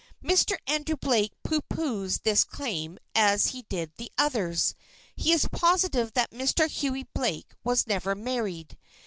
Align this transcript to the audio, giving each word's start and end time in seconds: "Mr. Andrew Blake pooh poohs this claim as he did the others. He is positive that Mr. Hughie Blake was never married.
"Mr. 0.23 0.57
Andrew 0.65 0.95
Blake 0.95 1.31
pooh 1.43 1.61
poohs 1.61 2.21
this 2.21 2.43
claim 2.43 2.97
as 3.13 3.49
he 3.49 3.67
did 3.69 3.91
the 3.97 4.11
others. 4.17 4.73
He 5.15 5.31
is 5.31 5.47
positive 5.51 6.13
that 6.13 6.31
Mr. 6.31 6.67
Hughie 6.67 7.07
Blake 7.13 7.53
was 7.63 7.85
never 7.85 8.15
married. 8.15 8.79